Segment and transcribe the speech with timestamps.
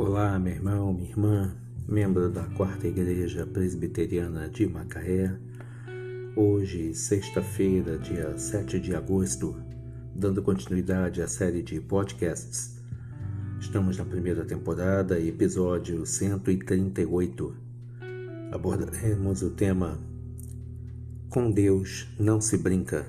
[0.00, 1.56] Olá, meu irmão, minha irmã,
[1.88, 5.36] membro da Quarta Igreja Presbiteriana de Macaé.
[6.36, 9.56] Hoje, sexta-feira, dia 7 de agosto,
[10.14, 12.80] dando continuidade à série de podcasts.
[13.58, 17.56] Estamos na primeira temporada, episódio 138.
[18.52, 19.98] Abordaremos o tema
[21.28, 23.04] Com Deus não se brinca,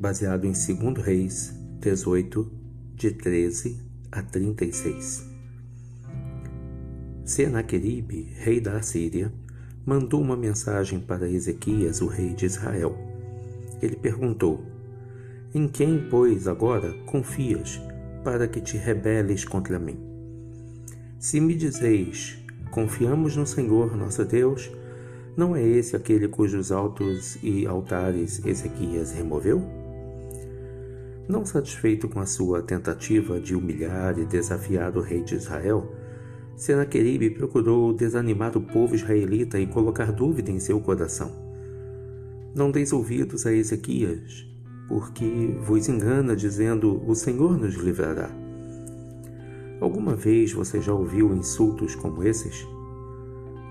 [0.00, 2.50] baseado em 2 Reis 18,
[2.94, 3.78] de 13
[4.10, 5.35] a 36.
[7.26, 9.32] Senaqueribe, rei da Assíria,
[9.84, 12.96] mandou uma mensagem para Ezequias, o rei de Israel.
[13.82, 14.64] Ele perguntou:
[15.52, 17.80] Em quem, pois, agora confias
[18.22, 19.98] para que te rebeles contra mim?
[21.18, 22.38] Se me dizeis:
[22.70, 24.70] Confiamos no Senhor nosso Deus,
[25.36, 29.60] não é esse aquele cujos altos e altares Ezequias removeu?
[31.28, 35.92] Não satisfeito com a sua tentativa de humilhar e desafiar o rei de Israel,
[36.56, 41.30] Senaqueribe procurou desanimar o povo israelita e colocar dúvida em seu coração.
[42.54, 44.48] Não deis ouvidos a Ezequias,
[44.88, 48.30] porque vos engana dizendo: O Senhor nos livrará.
[49.78, 52.66] Alguma vez você já ouviu insultos como esses?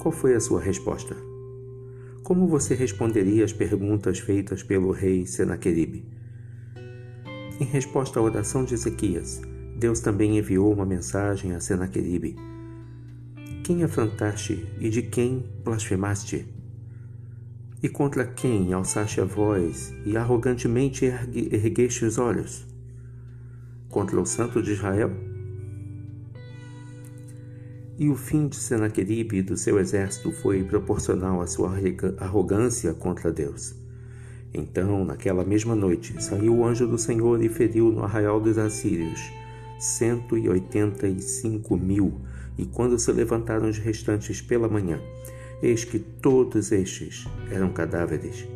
[0.00, 1.16] Qual foi a sua resposta?
[2.24, 6.04] Como você responderia às perguntas feitas pelo rei Senaqueribe?
[7.60, 9.40] Em resposta à oração de Ezequias,
[9.78, 12.34] Deus também enviou uma mensagem a Senaqueribe
[13.62, 16.46] quem afrontaste e de quem blasfemaste?
[17.80, 22.66] E contra quem alçaste a voz e arrogantemente ergueste os olhos?
[23.88, 25.12] Contra o Santo de Israel?
[27.96, 31.72] E o fim de Senaqueribe e do seu exército foi proporcional à sua
[32.18, 33.76] arrogância contra Deus.
[34.52, 39.41] Então, naquela mesma noite, saiu o anjo do Senhor e feriu no arraial dos assírios
[39.82, 42.20] cento e oitenta e cinco mil
[42.56, 45.00] e quando se levantaram os restantes pela manhã,
[45.60, 48.46] eis que todos estes eram cadáveres.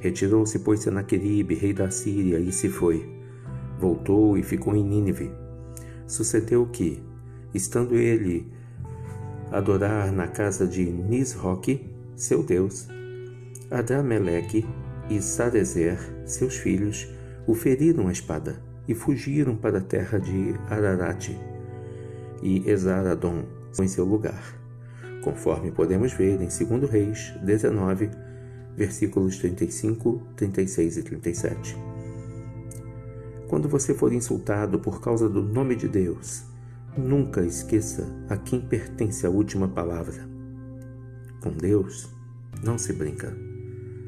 [0.00, 3.08] Retirou-se, pois, Senaqueribe, rei da Síria, e se foi.
[3.80, 5.30] Voltou e ficou em Nínive.
[6.06, 7.02] Sucedeu que,
[7.54, 8.46] estando ele
[9.50, 12.86] adorar na casa de Nisroque, seu deus,
[13.70, 14.66] Adrameleque
[15.08, 17.08] e Sarezer, seus filhos,
[17.46, 21.38] o feriram a espada e fugiram para a terra de Ararate
[22.42, 23.44] e Esaradom
[23.80, 24.58] em seu lugar,
[25.22, 28.10] conforme podemos ver em 2 Reis 19,
[28.76, 31.76] versículos 35, 36 e 37.
[33.48, 36.44] Quando você for insultado por causa do nome de Deus,
[36.96, 40.28] nunca esqueça a quem pertence a última palavra.
[41.40, 42.08] Com Deus
[42.62, 43.36] não se brinca.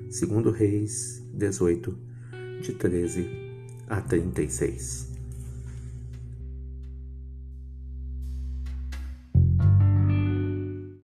[0.09, 1.99] 2 Reis 18,
[2.63, 3.46] de 13
[3.89, 5.16] a 36.